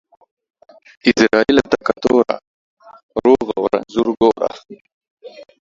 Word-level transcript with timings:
عزرائيله 1.07 1.61
تکه 1.71 1.93
توره، 2.01 2.35
روغ 3.25 3.47
او 3.57 3.63
رنځور 3.73 4.07
گوره. 4.19 4.51